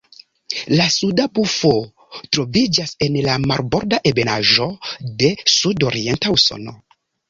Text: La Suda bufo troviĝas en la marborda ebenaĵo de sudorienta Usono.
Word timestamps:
La 0.79 0.87
Suda 0.93 1.27
bufo 1.39 1.73
troviĝas 2.39 2.95
en 3.09 3.21
la 3.29 3.37
marborda 3.53 4.03
ebenaĵo 4.15 4.69
de 5.23 5.35
sudorienta 5.61 6.39
Usono. 6.41 6.81